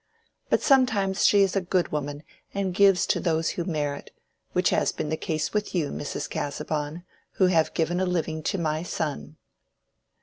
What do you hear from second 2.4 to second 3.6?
and gives to those